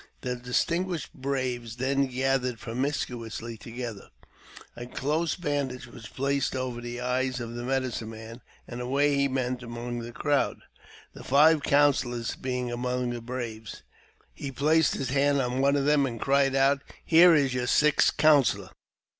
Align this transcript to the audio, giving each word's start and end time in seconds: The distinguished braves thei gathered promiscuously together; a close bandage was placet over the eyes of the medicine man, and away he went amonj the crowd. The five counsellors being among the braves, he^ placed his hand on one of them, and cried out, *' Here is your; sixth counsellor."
The 0.21 0.35
distinguished 0.35 1.13
braves 1.13 1.75
thei 1.75 1.93
gathered 2.05 2.59
promiscuously 2.59 3.55
together; 3.55 4.09
a 4.75 4.87
close 4.87 5.35
bandage 5.35 5.85
was 5.85 6.07
placet 6.07 6.55
over 6.55 6.81
the 6.81 6.99
eyes 6.99 7.39
of 7.39 7.53
the 7.53 7.61
medicine 7.61 8.09
man, 8.09 8.41
and 8.67 8.81
away 8.81 9.15
he 9.15 9.27
went 9.27 9.61
amonj 9.61 10.01
the 10.01 10.11
crowd. 10.11 10.61
The 11.13 11.23
five 11.23 11.61
counsellors 11.61 12.35
being 12.35 12.71
among 12.71 13.11
the 13.11 13.21
braves, 13.21 13.83
he^ 14.35 14.55
placed 14.55 14.95
his 14.95 15.09
hand 15.11 15.39
on 15.39 15.61
one 15.61 15.75
of 15.75 15.85
them, 15.85 16.07
and 16.07 16.19
cried 16.19 16.55
out, 16.55 16.81
*' 16.97 17.05
Here 17.05 17.35
is 17.35 17.53
your; 17.53 17.67
sixth 17.67 18.17
counsellor." 18.17 18.71